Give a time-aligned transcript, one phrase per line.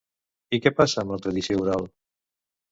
[0.57, 1.89] I què passa amb la tradició oral?